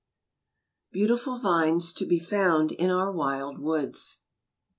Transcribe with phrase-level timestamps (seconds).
[0.93, 4.21] BEAUTIFUL VINES TO BE FOUND IN OUR WILD WOODS.